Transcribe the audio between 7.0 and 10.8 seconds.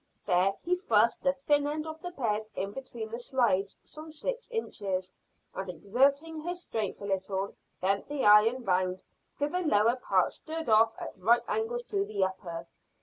a little, bent the iron round till the lower part stood